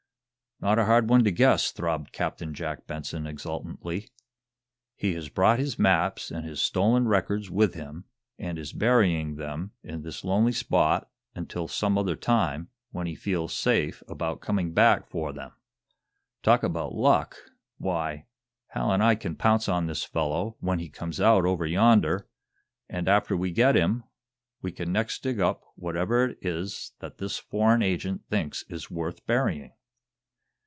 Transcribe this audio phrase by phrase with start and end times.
[0.63, 4.11] "Not a hard one to guess," throbbed Captain Jack Benson, exultantly.
[4.95, 8.05] "He has brought his maps and his stolen records with him,
[8.37, 13.47] and is burying them in this lonely spot until some other time when he'll feel
[13.47, 15.51] safe about coming back for them.
[16.43, 17.37] Talk about luck!
[17.79, 18.27] Why,
[18.67, 22.27] Hal and I can pounce on this fellow, when he comes out over yonder,
[22.87, 24.03] and, after we get him,
[24.61, 29.25] we can next dig up whatever it is that this foreign agent thinks is worth
[29.25, 29.71] burying!"